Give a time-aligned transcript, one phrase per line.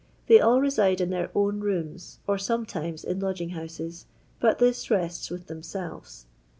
[0.25, 4.07] They all reside in their own rooms, or sometimes in lodg ing houses,
[4.39, 6.25] but this rests with themselves.